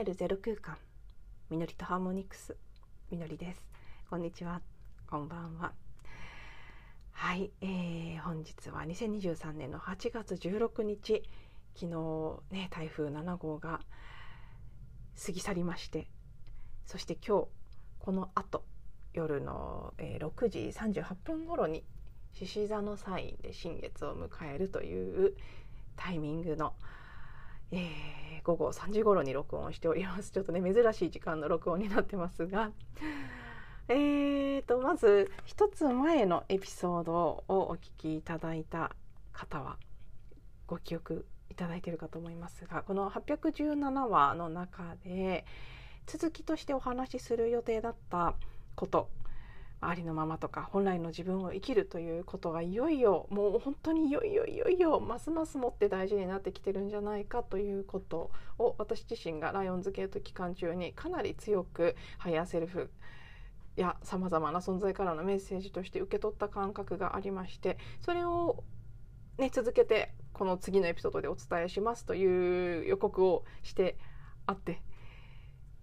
[0.00, 0.78] 自分に帰るゼロ空間。
[1.50, 2.56] みのりとハーモニクス。
[3.10, 3.62] みのりです。
[4.08, 4.62] こんにちは。
[5.06, 5.72] こんばんは。
[7.12, 11.22] はい、えー、本日は2023年の8月16日
[11.74, 13.80] 昨日ね台風7号が
[15.26, 16.08] 過ぎ去りまして。
[16.86, 17.48] そして今日
[17.98, 18.64] この後
[19.12, 21.84] 夜の、えー、6時38分頃に
[22.32, 25.34] 獅子座のサインで新月を迎えるという
[25.96, 26.72] タイミングの、
[27.70, 27.80] えー、
[28.42, 30.30] 午後3時頃に録音しております。
[30.30, 32.70] ちょっとね珍しい時間の録音になってますが。
[33.88, 38.94] えーとまず一つ前のエピソードをお聞きいただいた
[39.32, 39.78] 方は
[40.66, 45.44] ご記憶いただいているかと思いますがこの817話の中で
[46.06, 48.34] 続きとしてお話しする予定だった
[48.76, 49.08] こと
[49.82, 62.90] ありのままとか本来の自分を生きるということがいよいよもう本当にいよいよいよいよますますもって大事になってきてるんじゃないかということを私自身がライオンズゲート期間中にかなり強くハイヤーセルフ
[63.76, 68.62] やさまざまな存在からのメッセージとして受け取った感覚がありましてそれを、
[69.38, 73.96] ね、続けてこの次のエピソードでお伝えしますという予告をして
[74.46, 74.82] あって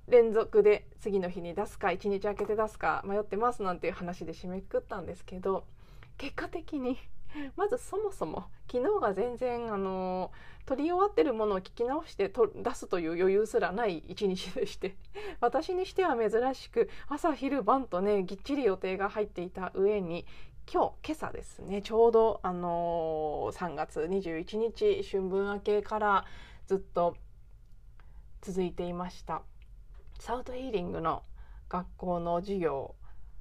[0.07, 5.65] 連続で次の日に出すか1日空けて出すか迷ってますなんていう話で締めくくったんですけど
[6.17, 6.97] 結果的に
[7.57, 10.31] まずそもそも昨日が全然あの
[10.65, 14.95] 撮り終わってるものを聞き直してと出すという余裕すらない一日でして
[15.41, 20.25] 私にしては珍しく朝昼晩とねぎっちり予定が入っていた上に
[20.71, 26.25] 今日今朝ですねちょうどあの3月21日春分明けから
[26.65, 27.15] ずっと
[28.41, 29.41] 続いていました。
[30.19, 31.23] サウトヒーリングの
[31.69, 32.95] 学校の授業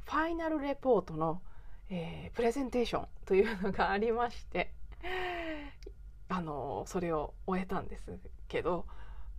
[0.05, 1.43] ファイナルレポートの、
[1.91, 4.73] えー、プレゼンテーションというのがありまして
[6.29, 8.19] あのそれを終えたんです
[8.49, 8.87] けど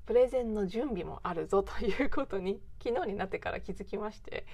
[0.06, 4.46] プレゼンの準備もあるぞということに昨日になってから気づきまして、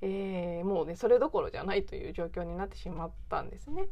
[0.00, 3.88] えー、もうねそれどころじゃないという状況になってしまったんですね。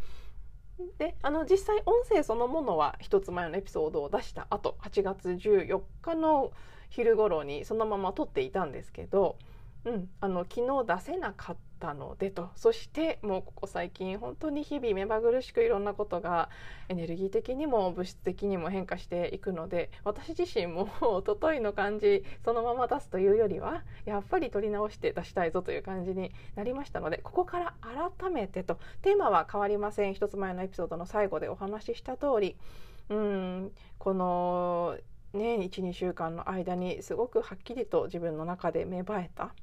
[0.97, 6.53] であの実際音声そのものは一つ前のエピソードを出した後8月14日の
[6.91, 9.37] 昼頃にそのまま撮っていたんですけど、
[9.85, 12.51] うん、あの昨日出せなかったのでと。
[12.57, 16.51] そしてもうここ最近本当に日々目まぐるしくいろんなことが
[16.89, 27.75] エネルギー的にも物質的にも変化していくので私自身もおとといの感じそのまま出すというよりはやっぱり撮り直して出したいぞという感じになりましたのでここから
[28.21, 28.79] 改めてと。
[29.01, 30.15] テーマは変わりません。
[30.15, 32.57] 一つ前のエピソードの最後でお話しした通り
[33.11, 34.97] うんこの
[35.33, 39.55] ね12週間の間にすごくはっきりと自分の中で芽生えた。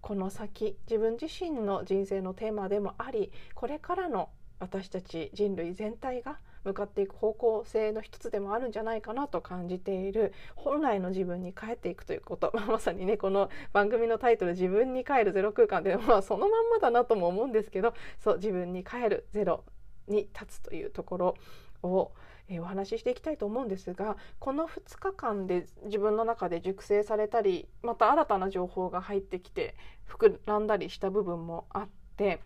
[0.00, 4.28] この先自分自身の人生のテーマでもありこれからの
[4.58, 19.64] 私たち人類全体が向かっていく方向性の一つでもあるんじゃないかなと感じている本来の自分に帰っていくということ、 ま、さにねこの番組のタイトル「自分に帰るゼロ空間」で、まあ、そのまんまだなとも思うんですけどそう自分に帰るゼロ
[20.08, 21.34] に立つというところ
[21.82, 22.12] を
[22.48, 29.76] え、お話ししていきたいと思うんですがこの2日間で自分の中で熟成されたりまた新たな情報が入ってきて
[30.08, 32.40] 膨らんだりした部分もあって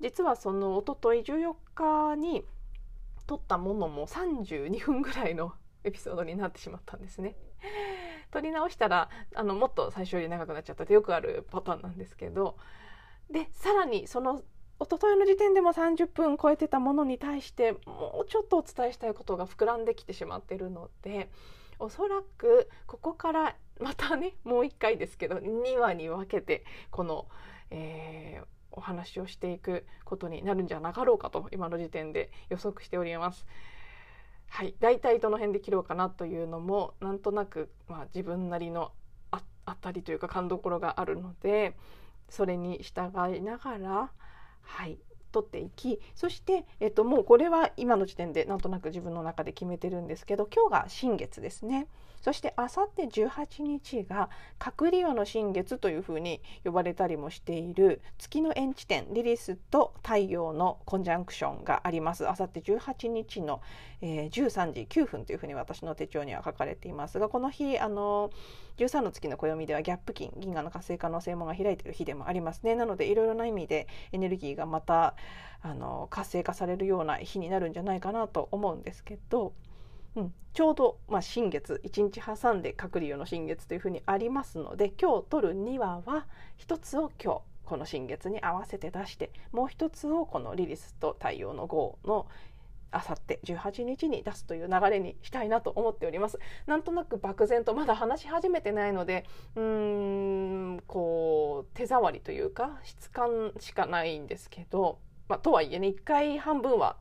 [0.00, 2.44] 実はそのおととい14日に
[3.26, 5.52] 撮ったものも32分ぐらいの
[5.84, 7.36] エピソードになってしまったんですね。
[8.30, 12.56] 撮り直したらあのもっと最初より長くなっちゃったってよくあるパターンなんですけど
[13.30, 14.42] でさらにその
[14.78, 21.30] 一昨日の時点でも30分超えてたものに対してもうちょっとお伝えしたいことが膨らんできてしまってるので
[21.78, 27.26] おそらくここからまたねもう1回ですけど2話に分けてこの、
[27.70, 33.46] えー、お話をしていくことになるんじゃなかろうかと今の時点で予測しております。
[34.48, 38.92] はい、大体どの辺で切ろうかなというのもなんとなく、まあ、自分なりの
[39.66, 41.76] あったりというか勘どころがあるので
[42.28, 44.12] それに従いながら
[44.66, 44.98] はい。
[45.32, 51.88] 取っていきそして、えっと、もうこれは今の時点でなんとなく自分の中で決めてるんですけど今日が新月ですね。
[52.22, 62.28] そしてあさって18日が隔離夜の新月というふうに呼ばれたりもしている月の縁地点リリスと太陽のコンジャンクションがあります。
[62.28, 63.60] あさって18日の、
[64.00, 68.30] えー、13時9分というふうに私の手帳には書かれていますがこの日あの
[68.76, 72.74] 13の月の暦ではギャップ金銀河の活性可能性もが開いている日でもありますね。
[72.74, 75.14] なのでいろいろな意味でエネルギーがまた
[75.62, 79.54] あの活性化されるような日になるんじゃないかなと思うんですけど、
[80.14, 86.26] うん、ちょうど、まあ、新月1日挟んで隔離用の新月というふうにありますので今日取る2話は
[86.58, 92.26] 1つを今日この新月に合わせて出してもう1つをこのリリスと太陽の号の
[92.96, 96.38] あさって18日に出すという流れにしたいなと思っております。
[96.66, 104.98] なんとなく漠然とまだ話し始めてないのでうーんこう手触りというか質感しかないんですけど、
[105.28, 106.96] まあ、とはいえね1回半分は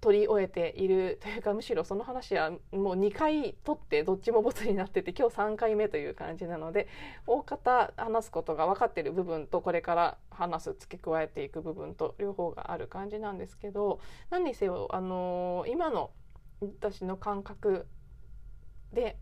[0.00, 2.60] 取り終えているというかむしろその話はもう
[2.94, 6.88] 2回取ってどっちもボツになってて今日3回目という感じなので
[7.26, 14.00] 大方話すことが分かってる部分とこれから話す付け加えていく部分と両方がある感じなんですけど
[14.30, 16.10] 何にせよ、あのー、今の
[16.60, 17.86] 私の感覚
[18.92, 19.16] で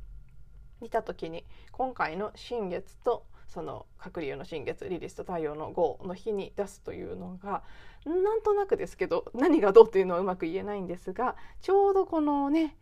[0.81, 7.62] 見た時に今回の新月とその鶴竜の新月リリスと太陽の号の日に出すというのが
[8.04, 12.76] なんとなくですけど何がどうというのはうまく言えないんですがちょうどこのね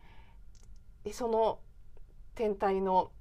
[1.11, 1.59] その
[2.33, 3.11] 天体の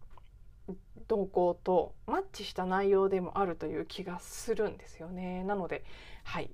[1.08, 5.44] 動向とマッチした内容でもあるという気がするんですよね。
[5.44, 5.84] なので
[6.24, 6.50] はい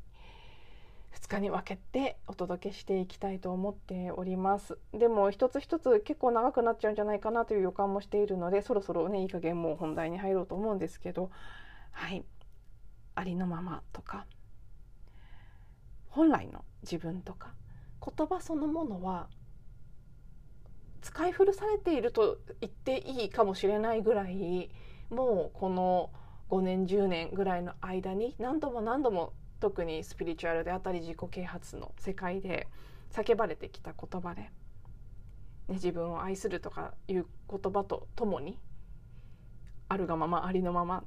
[1.21, 4.79] 2日に分けてお届けしていきたいと思っております。
[4.93, 11.31] でも一つ一つ結構長くなっちゃうんじゃないかなという予感もしているのでそろそろねいい加減もう本題に入ろうと思うんですけど
[11.91, 12.25] はい。
[13.15, 14.27] ありのままとか
[16.11, 17.53] 本来の自分とか
[18.17, 19.27] 言葉そのものは
[21.01, 24.71] 使い古されていると言っていいかもしれないぐらい
[25.11, 26.11] もうこの
[26.51, 32.69] 5年10年ぐらいの間に何度も何度も特にスピリチュアルであったり自己啓発の世界で
[33.11, 34.53] 叫ばれてきた言葉で、ね、
[35.71, 38.59] 自分を愛するとかいう言葉とともに
[39.89, 41.05] あるがままありのまま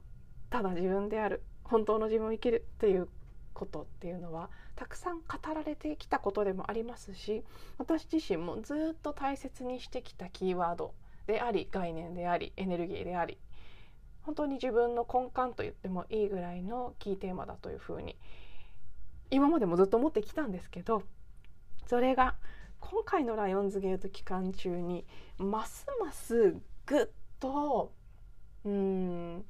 [0.49, 3.07] ただ自分である本当の自分を生きるという
[3.53, 7.43] ことっていうのはたくさん語られてきたことでもありますし
[7.77, 10.93] 私自身もずっと大切にしてきたキーワード
[11.27, 13.37] であり概念でありエネルギーであり
[14.23, 18.17] 本当に自分の根幹と言ってもいいぐらいのキーテーマだというふうに
[19.29, 21.03] 今までもずっと思ってきたんですけど
[21.87, 22.35] それが
[22.79, 25.05] 今回のライオンズゲート期間中に
[25.37, 27.07] ますますぐっ
[27.39, 27.91] と
[28.65, 29.45] うん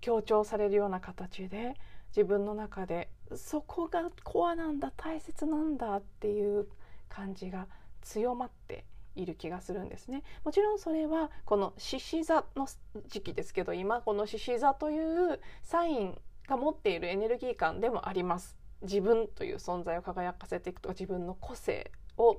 [0.00, 1.74] 強調されるような形で
[2.08, 6.68] 自分の中でそこがコアなんだ大切なんだっていう
[7.08, 7.66] 感じが
[8.02, 10.22] 強まっている気がするんですね。
[10.44, 12.66] もちろんそれはこの獅子座の
[13.08, 18.56] 時期ですけど今この獅子座というサインが持っているエネルギー感でもあります。
[18.82, 22.38] 自分という存在を輝かせていくとか自分の個性を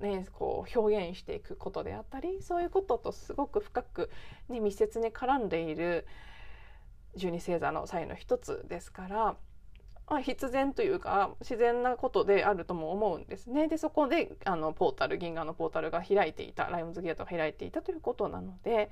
[0.00, 4.10] ね、こう表現していくことであったりそういうこととすごく深く、
[4.48, 6.06] ね、密接に絡んでいる
[7.16, 9.36] 十二星座の際の一つですから
[10.08, 13.66] まあ、必然というか自然なことであるとも思うんですね。
[13.66, 18.90] でそこであのポータル銀河のポータルが開いていたライオンズゲートが開いていたということなので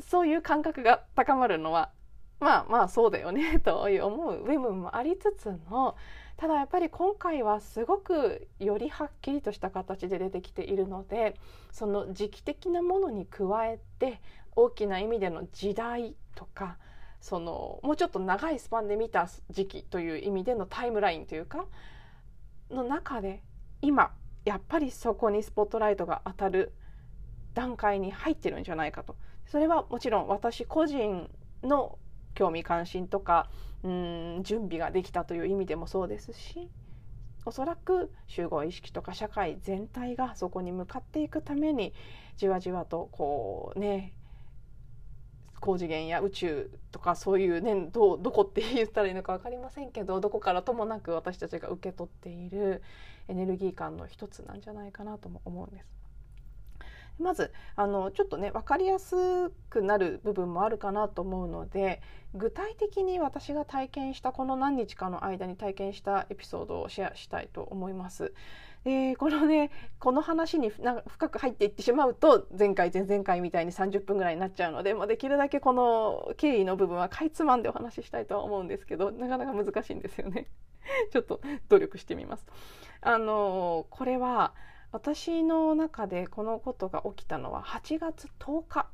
[0.00, 1.90] そういう感覚が高まるのは
[2.38, 5.96] まあまあそうだよね という思う部分もありつつの
[6.36, 11.34] ただやっぱり今回はすごくよりはっきりとした形で出てきているので
[11.72, 14.20] その時期的なものに加えて
[14.54, 16.76] 大きな意味での時代とか
[17.26, 21.66] そのもうちょっと長いスパンで見た時期という意味でのタイムラインというか
[22.70, 23.42] の中で
[23.82, 24.14] 今
[24.44, 26.72] やっぱりそこにスポットライトが当たる
[27.52, 29.16] 段階に入ってるんじゃないかと。
[29.44, 31.28] それはもちろん私個人
[31.64, 31.98] の
[32.34, 33.50] 興味関心とか
[33.82, 36.70] うん準備ができたという意味でもそうですし
[37.44, 41.92] おそらく集合意識とか社会全体がそこに向かっていくために
[42.36, 44.14] じわじわとこうね
[45.60, 52.82] 高次元や宇宙とかそういうねどどこって言ったらいいのか分かりませんけどどこからともなく私たちが受け取っている
[53.28, 55.96] エネルギー感の一つなんじゃないかなとも思うんです。
[57.18, 62.02] まずあのちょっとね分かりやすくなる部分もあるかなと思うので
[62.34, 68.34] 具体的に私が体験したこの何日かの間に体験したエピソードをシェアしたいと思います。
[68.86, 80.46] でこのねこの話に深く入っていってしまうと前回前々回みたいに30分ぐらいになっちゃうので、まあ、できるだけこの経緯の部分はかいつまんでお話ししたいとは思うんですけどなかなか難しいんですよね
[81.10, 82.46] ちょっと努力してみます。
[83.00, 84.54] あのこれは
[84.92, 88.88] 私の中でこのことが起きたのは8月10日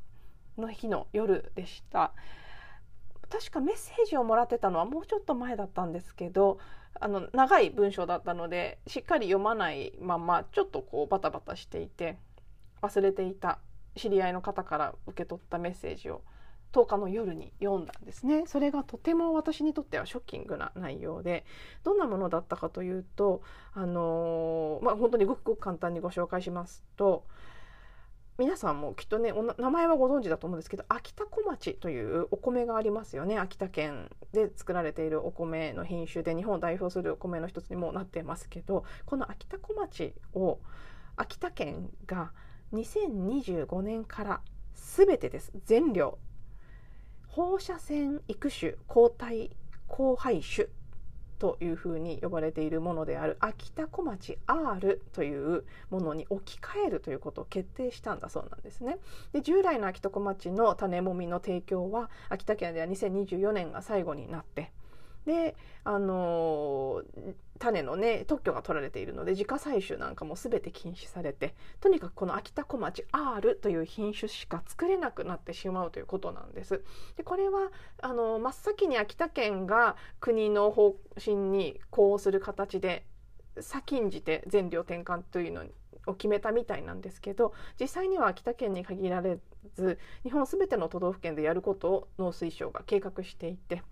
[0.56, 2.14] の日の夜でした。
[3.28, 6.58] 確かメッセージをもらってたのはもうちょっと前だったんですけど
[7.00, 12.18] あの長い文章だったのでしっかり読まないままちょっとこうバタバタしていて
[12.80, 13.58] 忘れていた
[13.96, 16.22] 知り合いの方から受け取ったメッセージを
[16.72, 18.44] 10日の夜に読んだんですね。
[18.46, 21.44] それがとても私にとってはショッキングな内容で
[21.84, 23.42] どんなものだったかというと
[23.74, 27.24] あのー、まあ本当にごくごく簡単にご紹介しますと
[28.42, 33.38] 皆さんもきっとね名前はご存知だと思うんですけど秋田小町というお米がありますよね。
[33.38, 40.58] 秋田県で作られているお米の品種で日本を代表するお米の一つにもなってますけどこの秋田小町を
[41.14, 42.32] 秋田県が
[42.72, 44.40] 2025年から
[44.74, 45.52] 全てです。
[45.64, 46.18] 全量
[47.28, 49.56] 放射線育種抗体
[49.88, 50.66] 交配種
[51.42, 58.98] というふうに呼ばれているものである秋田小町 R というものに置き換えるということを決定したんだそうなんですね。
[59.32, 64.70] で従来の秋田小町の種もみの提供は秋田県では2024年が最後になって
[65.26, 67.02] であの
[67.58, 76.82] 種のね特許が取られているので自家採取なんかも全て禁止されてとにかくこの秋田小町 R という品種しか作れなくなってしまうということなんです。
[77.16, 83.06] でこれはあの真っ先に秋田県が国の方針にこうする形で
[83.60, 85.64] 先んじて全量転換というの
[86.06, 89.38] を決めたみたいなんですけど実際には秋田県に限られ
[89.74, 93.82] ず日本全ての都道府県でやることを農水省が計画していて。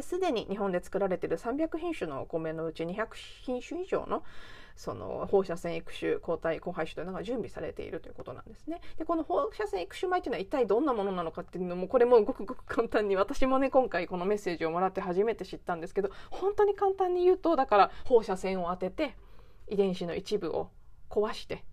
[0.00, 3.08] すでに日本で作られている300品種のお米のうち200
[3.42, 4.22] 品種以上の
[4.74, 8.80] その放射線育種抗体交配種というのが準備されているということなんですね。
[8.96, 19.14] でこの放射線育種米というのは一体どんなものなのかっていうのもこれもごくごく簡単に私もね今回このメッセージをもらって初めて知ったんですけど本当に簡単に言うとだから放射線を当てて
[19.68, 20.70] 遺伝子の一部を
[21.10, 21.64] 壊して、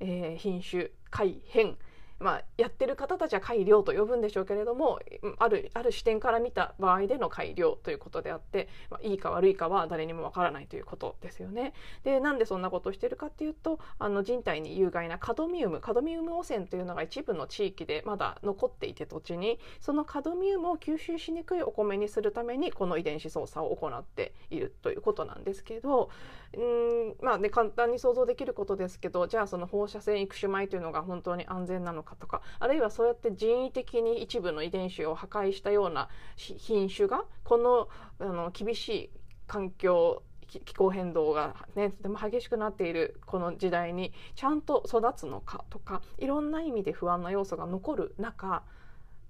[0.00, 1.76] えー、品種改変
[2.20, 5.00] まあ、やってる方たちは改良と呼ぶんでしょうけれども
[5.38, 11.72] あるある視点から見た場合での改良ということであって、まあ、いいか悪いかは誰にもわからないということですよね。
[12.04, 26.10] でなんでそんなことをしてるかっていうとあの人体に有害なカドミウムカドミウム汚染というのが一部の地域でまだ残っていて土地にそのカドミウムを吸収しにくいお米にするためにこの遺伝子操作を行っているということなんですけど
[26.52, 37.88] うんまあね簡単に想像できることですけどじゃあその放射線育種米というのが本当に安全なのかかとかあるいはそうやって人為的に一部の遺伝子を破壊したような品種がこの
[38.18, 39.10] あの厳しい
[39.46, 48.64] 環境気候変動がねとても激しくなっているこの時代にちゃんと育つのかとかいろんな意味で不安な要素が残る中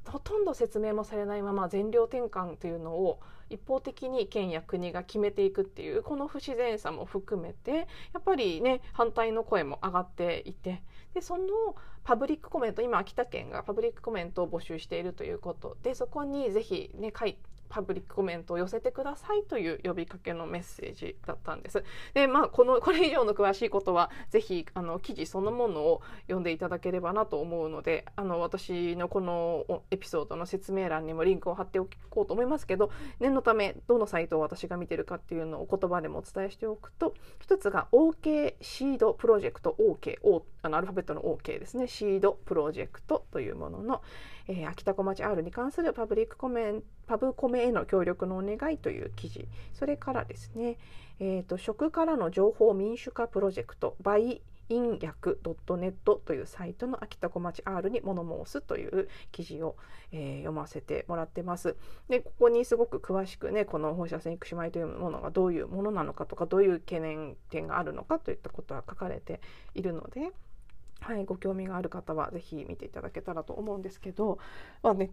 [0.06, 10.82] ほとんど説明もされないまま全量転換というのを一方的に県や国が決めていくっていうこの不自然さも含めてやっぱりね反対の声も上がっていて
[11.14, 11.44] でその
[12.04, 17.36] パブリックコメント今秋田県がパブリックコメントを募集しているということでそこにぜひね書い
[17.70, 21.82] パブリックコメントを寄せてくださいという呼びかけのメッセージだったんです。
[22.12, 44.02] で、まあ、この、 これ以上の詳しいことは、ぜひ、あの、記事そのものを読んでいただければなと思うので、あの、私のこのエピソードの説明欄にもリンクを貼っておこうと思いますけど、念のため、どのサイトを私が見てるかっていうのを言葉でもお伝えしておくと、一つが OK シードプロジェクト OK、O、あの、アルファベットの OK ですね、シードプロジェクトというものの、
[44.50, 50.76] えー、秋田小町 R に関するパブリックコメンパブコメへの協力のお願いという記事それからですね、
[51.20, 55.92] えーと、食からの情報民主化プロジェクト by 陰薬 .net
[56.24, 59.76] というサイトの秋田小町 R に物申すという記事を、
[60.12, 61.76] えー、読ませてもらってます。
[62.08, 69.40] で、ここにすごく詳しくね、この放射線育種米というものがどういうものなのかとか、どういう懸念点があるのかといったことは書かれて
[69.74, 70.30] いるので、
[71.00, 74.38] はい、ご興味がある方は是非見ていただけたらと思うんですけど、
[74.82, 75.10] まあね、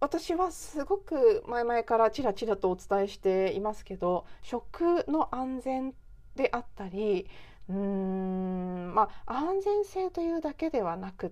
[0.00, 5.94] 私はすごく前々からちらちらとお伝えしていますけど食の安全
[6.36, 7.26] であったり
[7.68, 11.30] うーんまあ安全性というだけではなくっ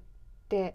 [0.49, 0.75] て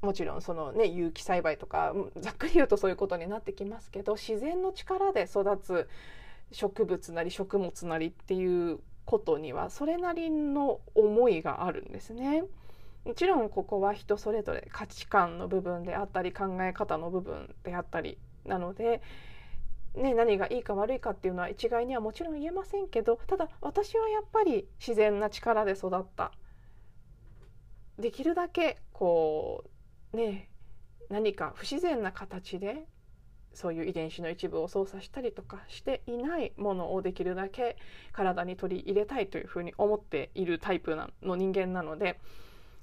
[0.00, 5.88] もちろんそのね有機栽培とかざっくり言うとそういうことになってきますけど自然の力で育つ
[6.52, 8.78] 植物なり食物なりっていう
[9.10, 12.44] ことにはそれなりの思いがあるんですね。
[13.04, 19.02] もちろんここは人それぞれ価値観の部分であったり考え方の部分であったりなので、
[19.96, 26.30] ね、何がいいか悪いかっていうのは一概にはもちろん言えませんけどただ私はやっぱり自然な力で育った
[27.98, 29.64] できるだけこ
[30.12, 30.48] うね
[31.08, 32.86] 何か不自然な形で
[33.54, 37.76] そういう遺伝子の一部を操作したりとかしていないものをできるだけ
[38.12, 42.20] 体に取り入れたいというふうに思っているタイプの人間なので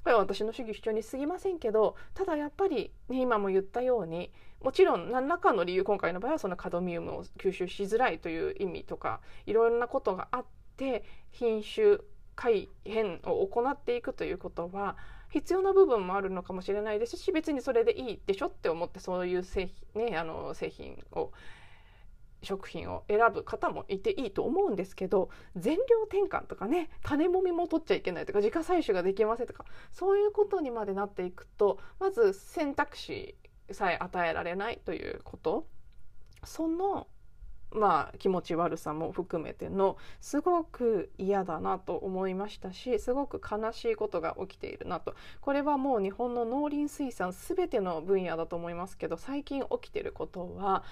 [0.03, 4.31] これは私の主義主張に過ぎませんけどただやっぱり、ね、今も言ったように
[4.63, 10.45] もちろん何らかの理由今回の場合はそのカドミウムを吸収しづらいという意味とかいろんなことがあっ
[10.77, 11.97] て品種
[12.35, 14.95] 改変を行っていくということは
[15.29, 21.31] 必要な部分もあるのかもしれないですし別にそれでいいでしょって思ってそういう製品,、ね、あの製品を
[22.43, 33.35] 食品を選ぶ方もいていいと思うんですけど全量転換とかね種もみも取っちゃいけないとか自家採取ができませんとかそういうことにまでなっていくとまず選択肢
[33.71, 35.67] さえ与えられないということ。
[36.43, 37.07] その
[37.71, 45.15] まあ気持ち悪さも含めてのすごく嫌だなと思いましたしすごく悲しいことが起きているなと。
[45.41, 50.83] これはもう日本の農林水産全ての分野だと思いますけど最近起きてることは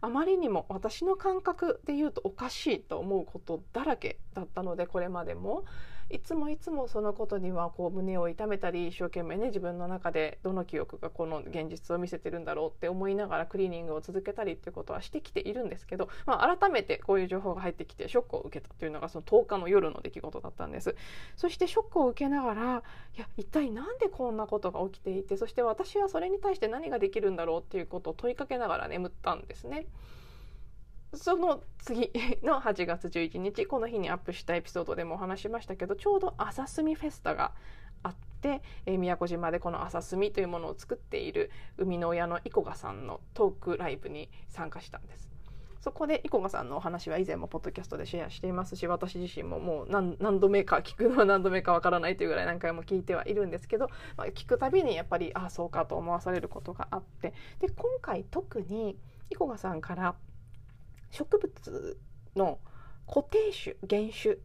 [0.00, 5.64] あまりにも私の感覚で言うとおかしいと思うことだらけだったのでこれまでも。
[6.12, 20.94] いつもいつもそのことにはこう胸を痛めたり一生懸命ね自分の中でどの記憶がこの現実を見せてるんだろうって思いながらクリーニングを続けたりっていうことはしてきているんですけど、まあ、改めてこういう情報が入ってきてショックを受けたというのがその10日の夜の出来事だったんです
[21.36, 22.82] そしてショックを受けながら
[23.16, 29.86] いや一体何でこんなことが起きていてそして私はそれに対して何ができるんだろうっていうことを問いかけながら眠ったんですね。
[31.14, 32.10] その次
[32.42, 37.52] の8月11日この日にアップしたエピソードでもお話しましたけどちょうど朝墨フェスタが
[38.02, 45.28] あって、えー、宮古島でこの朝墨というものを作っている生みの親のイコガさんのトークライブに参加したんです。
[45.80, 58.96] そこでイコガさんのお話は以前もポッドキャストでシェアしていますし私自身ももう何度目か聞くのは何度目かわからないというぐらい何回も聞いてはいるんですけど、まあ、聞くたびにやっぱりああそうかと思わされることがあってで今回特に
[59.28, 60.14] イコガさんから
[61.12, 61.98] 「植物
[62.34, 62.58] の
[63.06, 64.36] 固定種原種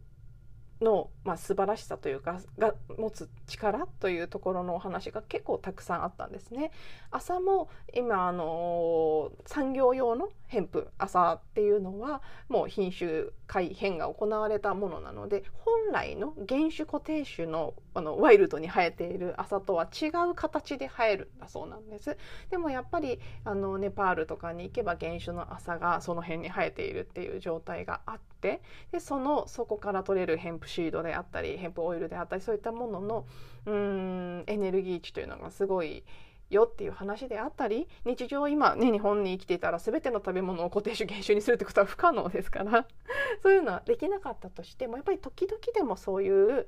[0.82, 6.72] の、まあ、素晴らしさというかが持つ力というところのお話が結構たくさんあったんですね。
[7.10, 22.16] 朝も今あの産業用のヘンプ朝っていうのはもう品種改変が行われたものなので本来の原種固定種のあのワイルドに生えている朝とは違う形で生えるんだそうなんです。
[22.52, 28.62] でもやっぱりあのネパールとかに行けば原種の朝がその辺に生えているっていう状態があって
[28.92, 33.26] でそのそこから取れるヘンプシードであったりヘンプオイルであったりそういったものの
[33.66, 36.04] うんエネルギー値というのがすごい
[36.50, 42.88] よっていう話であったり日常今ね日本に生きていたら全ての食べ物を固定種減種にするってことは不可能ですから
[43.44, 46.68] そういうのはできなかったとしてもやっぱり時々でもそういう、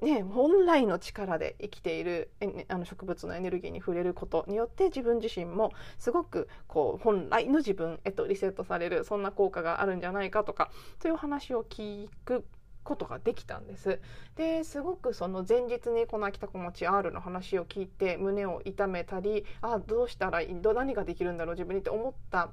[0.00, 2.30] ね、本来の力で生きている
[2.68, 10.70] あの植物のエネルギーに触れることによって自分自身もすごくこう本来の自分へとリセットされるそんな効果があるんじゃないかとか
[11.02, 12.44] そういう話を聞く
[12.88, 14.00] ことができたんです。
[14.34, 22.50] ですごくその前日にこの秋田子持ち R の話を聞いて胸を痛めたりあどうしたらいい何ができるんだろう自分にって思った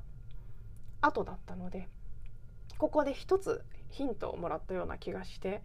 [1.00, 1.88] 後だったので
[2.78, 5.64] ここで一つヒントをもらったような気がして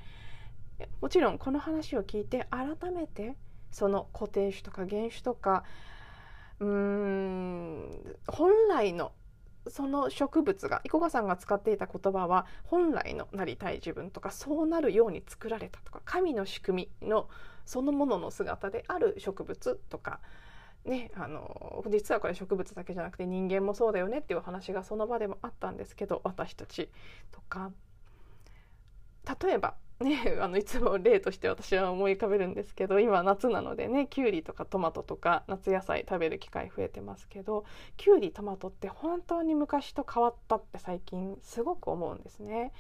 [1.00, 3.34] もちろんこの話を聞いて改めて
[3.72, 5.64] その固定種とか原種とか
[6.60, 9.10] うーん本来の
[9.68, 17.28] その植物がイコガさんが使っていた言葉は本来のなりたい自分とかそうなるように作られたとか神の仕組みの
[17.66, 20.20] そのものの姿である植物とか
[20.86, 26.88] ね、あの実はこれ植物だけじゃなくて人間もそうだよねっていう話がその場でもあったんですけど私たち
[27.30, 27.70] とか。
[29.42, 37.66] 例えばね、あのいつも例として私は思い浮かべるんですけど今夏なのでねきゅうりとかトマトとか夏野菜食べる機会増えてますけど
[37.98, 42.72] きゅうりトマトって本当に昔と変わったって最近すごく思うんですね。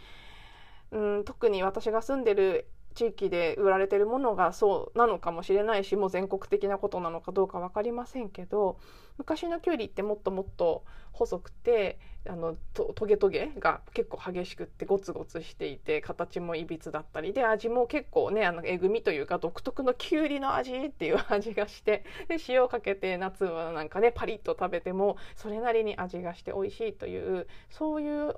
[0.92, 8.78] うん特に私が住んでる地域で売られてるものがそうなのかもしれないしもう全国的なことなのかどうか分かりませんけど
[9.18, 11.98] 昔のきゅうりってもっともっと細くて
[12.28, 28.34] あのトゲトゲが結構激しくってゴツゴツしていて形もいびつだったりで味も結構ねあのえぐみというか独特のきゅうりの味っていう味がしてで塩かけて夏はなんかねパリッと食べてもそれなりに味がして美味しいというそういう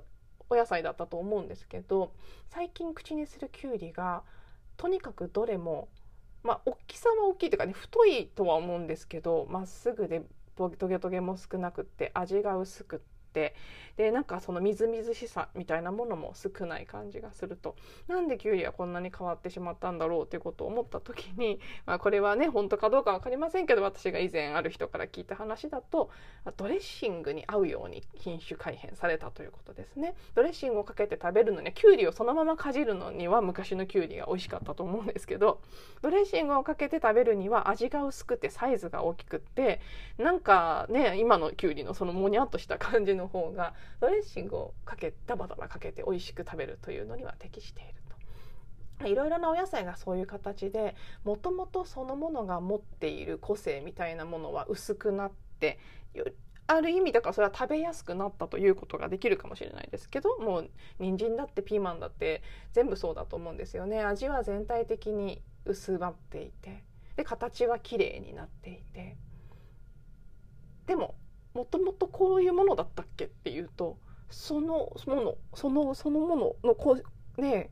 [0.49, 2.13] お野菜だったと思うんですけど
[2.49, 4.23] 最近口にするきゅうりが
[4.77, 5.87] とにかくどれも
[6.43, 10.23] まあ大きさは大きいというかね太いとは思うんですけどまっすぐで
[10.55, 12.99] トゲトゲも少なくって味が薄くっ
[13.33, 13.55] て。
[13.97, 17.75] でなんかそのみずみずしさみたいなものも少ない感じがすると
[18.07, 26.09] なんでキュウリはこんなに変わってしまったんだろうということを思った時に、 まあ、これはね本当かどうか分かりませんけど私が以前ある人から聞いた話だと
[26.57, 30.15] ドレッシングに合うように品種改変されたということですね。
[30.33, 35.61] ドレッシングをかけて食べるのにキュウリをそのままかじるのには昔のキュウリが美味しかったと思うんですけど
[36.01, 39.81] ドレッシングをかけて食べるには味が薄くてサイズが大きくって
[40.17, 47.93] なんかね今のキュウリのそのもにゃっとした感じのの方がドレッシングをかけダバダバかけて美味しく食べるというのには適している
[48.99, 49.07] と。
[49.07, 55.79] いろいろなお野菜がそういう形でもともとそのものが持っている個性みたいなものは薄くなって
[56.67, 66.83] ある意味だからそれは食べやすくなったということができるかもしれないですけどもう人参だってピーマンだって全部そうだと思うんですよね味は全体的に薄まっていて
[67.17, 69.17] で形は綺麗になっていて
[70.85, 71.15] でも
[71.53, 73.97] もともとこういうものだったっけっていうと
[74.29, 76.97] そのものそのそのもののこ
[77.37, 77.69] うね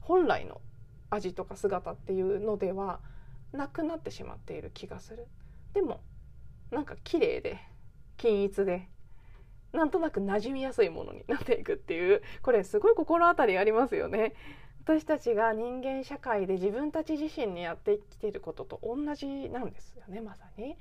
[0.00, 0.60] 本来の
[1.10, 3.00] 味とか姿っていうのでは
[3.52, 5.26] なくなってしまっている気がする。
[5.72, 6.00] でも
[6.70, 7.58] なんか綺麗で
[8.16, 8.88] 均一で
[9.72, 14.34] なんとなく馴染みやすいものになっていくっていうこれすごい心当たりありますよね。
[14.86, 20.76] 私たちが人間社会で自分たち自身にやってきていることと同じなんですよねまさに。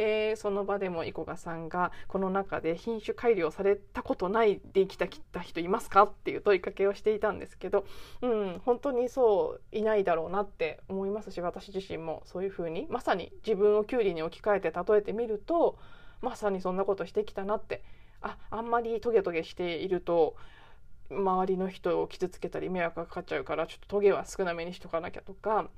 [0.00, 6.04] えー、その場でもイコガさんがこの中で品種改良されたことないで生きたきた人いますか？
[6.04, 7.84] っていう問いかけをしていたんですけど、
[8.22, 15.76] うん、本当にそういないだろうなって思いますし私自身もそういうふうにまさに自分をキュウリに置き換えて例えてみると
[16.22, 17.82] まさにそんなことしてきたなって
[18.22, 20.36] ああんまりトゲトゲしていると
[21.10, 25.68] 周りの人を傷つけたり迷惑がかかっちゃうからちょっとトゲは少なめにしとかなきゃとか、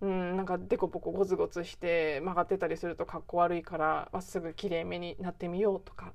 [0.00, 6.12] うん、なんかデコボコゴツゴツして曲がってたりするとかっこ悪いからまっすぐきれいめになってみようとか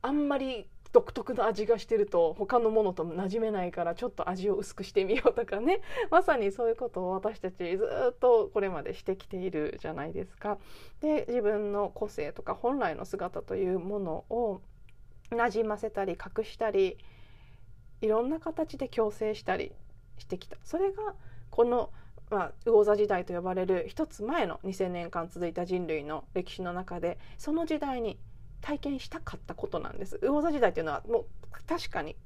[0.00, 10.58] あんまり独特な味がしてると他のものと馴染めないからちょっと味を薄くしてみようとかね まさにそういうことを私たちずっとこれまでしてきているじゃないですか。
[11.00, 14.60] で自分の個性とか本来の姿というものを
[15.30, 16.96] 馴染ませたり隠したり
[18.00, 19.72] いろんな形で共生したり
[20.18, 21.14] してきたそれが
[21.50, 21.90] この、
[22.30, 28.18] まあ、魚座時代と呼ばれる一つ前の2,000年間続いた人類の歴史の中でその時代に
[28.60, 30.18] 体験したかったことなんです。
[30.22, 31.24] 魚座時代というのはもう
[31.66, 32.16] 確かに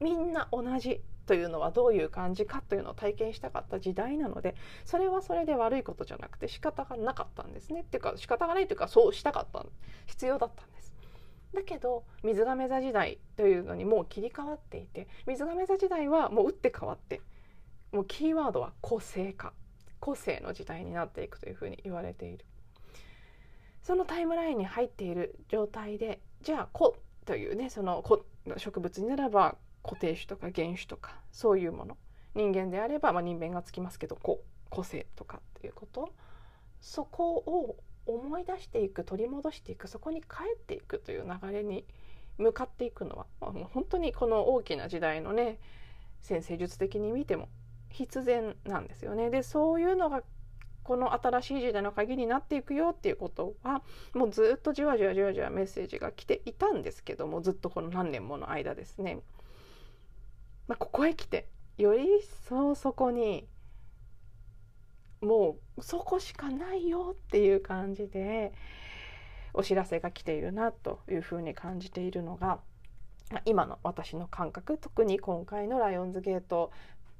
[0.00, 9.64] みんな同じというのはどういう感じかというのを体験したかった時代なのでそれはそれで悪いことじゃなくて仕方がなかったんですねっていうか仕方がないというかそうしたかった
[10.06, 10.79] 必要だったんです。
[11.54, 17.20] だけど水亀座時代というのにもう切り替わっていて水亀座時代はもう打って変わって
[17.92, 19.52] もうキーワードは個性化
[19.98, 22.44] 個性の時代になっていくというふうに言われている。
[23.82, 28.04] そのタイムラインに入っている状態でじゃあ個というねその
[28.56, 31.96] 植物にならば固定種とか原種とかそういうもの
[32.34, 36.12] 人間であれば、まあ、人間がつきますけど個個性とかっていうこと
[36.80, 41.84] そこを思い出していく取り戻していくそこに帰っていくという流れに
[42.38, 45.58] 向かっていくのは、まあ、もう本当にこの大きな時代のね
[46.22, 47.48] 先生術的に見ても
[47.90, 49.30] 必然なんですよね。
[49.30, 50.22] でそういうのが
[50.82, 53.82] この新しい時代の鍵になっていくよっていうことは
[54.14, 59.20] もうずっとじわじわじわじわメッセージが来ていたんですけどもずっとこの何年もの間ですね。
[60.66, 63.46] まあ、ここへ来てより一層そこに
[65.20, 68.52] もうそこしかないよっていう感じで
[69.52, 72.60] お知らせが来ているなというふうに感じているのが
[73.44, 76.72] 今の私の感覚特に今回のライオンズゲート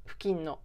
[0.05, 0.59] 付近の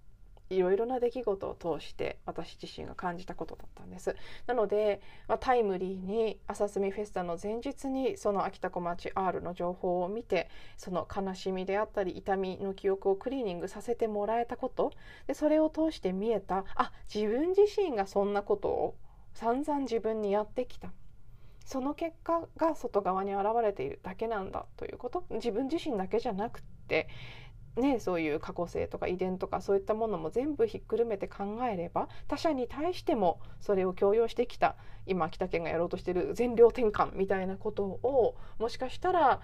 [0.50, 4.14] いろいろな出来事を通して私自身が感じたことだったんです。
[4.46, 14.92] なので、まあ、タイムリーに朝霞フェスタの前日にその秋田小町 R の情報を見てその悲しみであったり痛みの記憶をクリーニングさせてもらえたこと
[15.26, 18.96] でそれを通して見えたあ自分自身がそんなことを
[19.35, 20.92] 散々自分にやってきた。
[21.66, 25.24] その結果が外側に現れているだけなんだということ。
[25.30, 27.09] 自分自身だけじゃなくって
[27.76, 39.40] ね、そういう過去性とか遺伝とかそういったものも全部ひっくるめて考えれば他者に対してもそれを強要してきた今秋田県がやろうとしてる全量転換みたいなことをもしかしたら、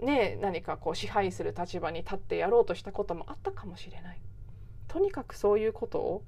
[0.00, 4.20] ね、何かこう支配する立場に立ってやろうとしたこともあったかもしれない。
[4.86, 6.22] とにかくそういうことを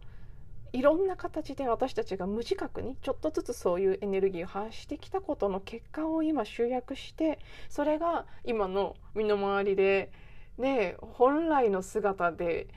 [0.72, 10.10] いろんな形で私たちが無自覚にちょっとずつそういうエネルギーを発してきたことの結果を今集約してそれが今の身の回りで
[10.58, 12.68] ね、本来の姿で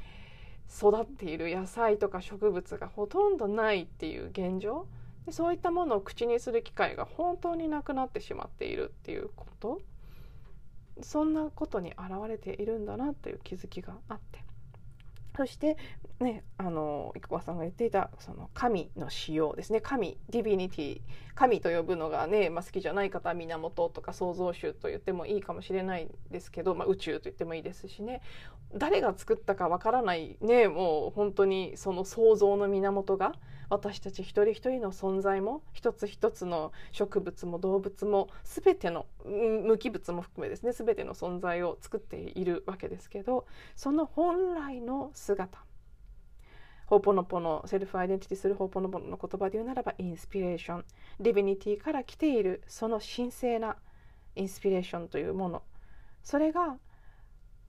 [0.69, 4.87] 育っている野菜とか植物がほとんどないっていう現状。
[5.25, 9.81] でそういったものを口にする機会が本当になくなってしまっているっていうこと。
[11.01, 14.48] そんなことに表れているんだなという気づきがあって。
[15.39, 15.77] そして
[16.19, 19.79] ねあの生駒さんが言っていたその神の使用ですね。
[19.79, 21.01] 神ディビニティ
[21.33, 28.21] 神と呼ぶのがね、まあ、好きじゃない方は源とか創造主と言ってもいいかもしれないですけど、まあ、宇宙と言ってもいいですしね。
[28.75, 33.31] 誰が作ったかわからないねもう本当にその創造の源が
[33.69, 45.59] 私たち一人一人の存在も一つ一つの植物も動物も全ての無機物も含めですね全ての存在を作っているわけですけどその本来の姿
[46.87, 50.85] ホーポノポノセルフアイデンティティするホーポノポの言葉で言うならばインスピレーション
[51.19, 53.75] ディビニティから来ているその神聖な
[54.35, 55.61] インスピレーションというもの
[56.23, 56.77] それが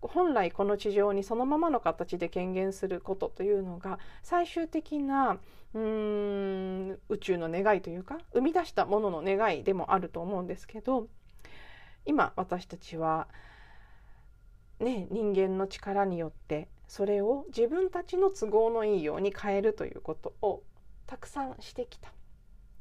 [0.02, 5.38] 本来この地上にそのままの形で権限することというのが最終的な
[5.74, 11.06] うん宇宙の願いというか生み出したものの願いでもあると思うんですけど
[12.06, 13.28] 今私たちは、
[14.80, 20.62] ね、人間の力によってそれを自分たちの都合のいいように変えるということを
[21.06, 22.12] たくさんしてきた。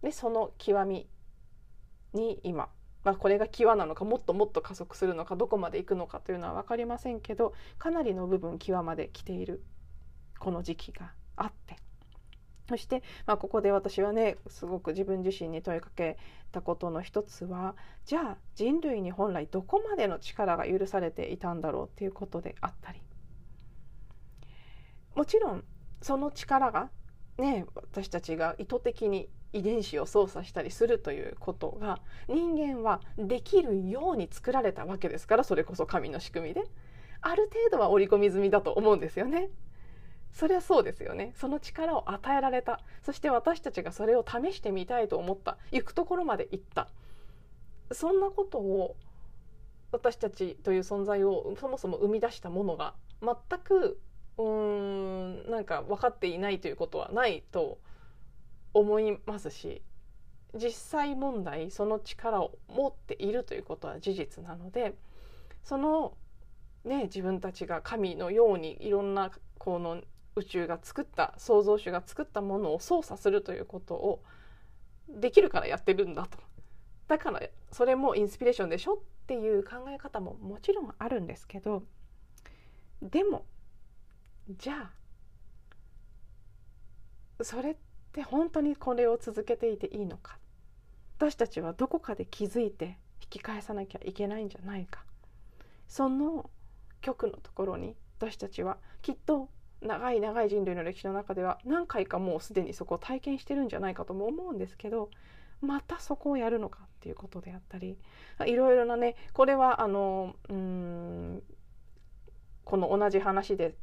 [0.02, 1.08] でその極み
[2.14, 2.70] に今
[3.04, 9.64] まあ、これが際なのかもっともっと加速するのかどこまで行くのかというのは分かりませんけどかなりの部分際まで来ている
[10.40, 11.78] この時期があって。
[12.68, 16.20] そして、まあ、ここで私はねすごく自分自身に問いかけ
[16.52, 23.02] たことの一つはじゃあ人類に本来どこまでの力が許されていたんだろうっていうことであったり。
[25.16, 25.64] もちろん
[26.02, 26.92] その力が
[27.40, 36.64] ね私たちが意図的に遺伝子を操作したりするということが人間はできるように作られたわけですからそれこそ神の仕組みで。
[37.22, 39.50] ある程度は織り込み済みだと思うんですよね。
[40.32, 41.34] それはそうですよね。
[41.36, 42.80] その力を与えられた。
[43.04, 45.58] そして私たちがそれを試してみたいと思った。
[45.72, 46.88] 行くところまで行った。
[47.92, 48.96] そんなことを
[49.92, 54.00] 私たちという存在をそもそも生み出したものが全く
[54.38, 57.80] うーんなんか分かっていないということはないと
[58.74, 59.82] 思いますし
[60.56, 64.96] 実際問題その力を持っているということは事実なので
[65.64, 66.14] その
[66.84, 70.02] ね自分たちが神のようにいろんなこの
[70.36, 74.24] 宇宙が作った創造主が作ったものを操作するということを
[75.10, 76.38] できるからやってるんだと。
[77.08, 81.84] だからそれもインスピレーションでしょっていう考え方ももちろんあるんですけど
[83.02, 83.46] でも
[84.48, 84.92] じゃ
[87.40, 90.38] あそれってで本当にこれを続けていていいのか。
[91.18, 95.04] 私たちはどこかで気づいて引き返さなきゃいけないんじゃないか。
[95.88, 96.50] その
[97.02, 99.50] 極のところに私たちはきっと
[99.82, 105.10] 長い長い人類の歴史の中では何回かもうすでにそこを体験してるんじゃないかとも思うんですけど
[105.62, 107.98] またそこをやるのかっていうことであったり
[108.46, 111.44] いろいろなねこれはあのうん
[112.66, 113.76] この同じ話で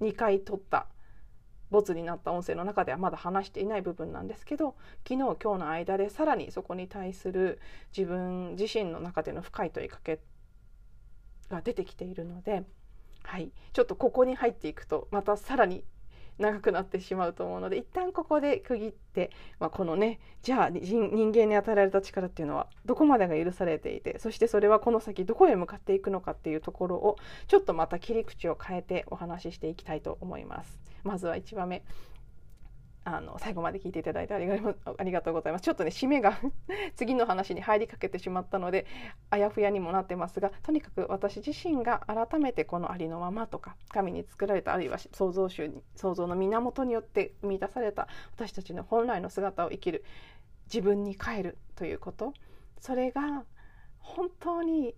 [0.00, 0.86] 2回撮った
[1.70, 4.76] ボツになった音声の中ではまだ話していない部分なんですけど
[5.06, 7.60] 昨日今日の間でさらにそこに対する
[7.96, 10.20] 自分自身の中での深い問いかけ
[11.50, 12.64] が出てきているので、
[13.22, 15.84] はい、ちょっとここに入っていくとまたさらに
[16.38, 30.78] 長くなってしまうと思うので一旦ここで区切って、まあ、このねじゃあ人間に与えられた力っていうのはどこまでが許されていてそしてそれはこの先どこへ向かっていくのかっていうところをちょっとまた切り口を変えてお話ししていきたいと思います。
[31.06, 31.82] まずは1番目。
[33.08, 35.62] あの最後まで聞いていただいてありがとうございます。
[35.62, 36.40] ちょっとね締めが
[36.96, 38.84] 次の話に入りかけてしまったので
[39.30, 50.04] あやふやにもなってますがとにかく私自身が改めてこのありのままとか神に作られたあるいは創造主に創造の源によって生み出された私たちの本来の姿を生きる
[50.64, 52.34] 自分に帰るということ。
[52.80, 53.44] それが
[54.00, 54.96] 本当に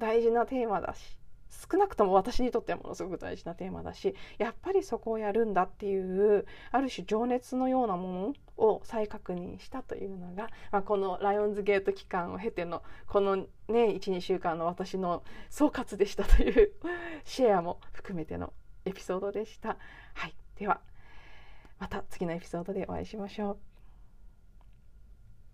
[0.00, 1.19] 大事なテーマだし
[1.50, 16.72] 少なくとも私にとってはものすごく大事なテーマだしやっぱりそこをやるんだっていうある種情熱のようなものを再確認したというのが、まあ、このライオンズゲート期間を経てのこのね12週間の私の総括でしたという
[17.24, 18.52] シェアも含めての
[18.84, 19.76] エピソードでした。
[20.14, 20.80] はい、では
[21.78, 23.69] また次のエピソードでお会いしましょう。